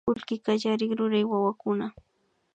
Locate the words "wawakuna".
1.31-1.85